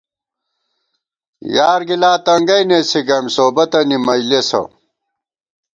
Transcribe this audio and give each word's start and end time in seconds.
یار 1.55 1.81
گِلا 1.89 2.13
تنگئ 2.25 2.63
نېسی 2.69 3.01
گئیم 3.07 3.25
سوبَتَنی 3.35 3.97
منجلېسہ 4.05 4.61